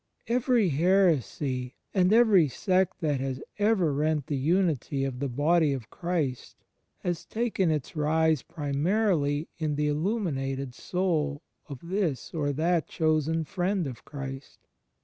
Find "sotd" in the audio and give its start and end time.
10.71-11.37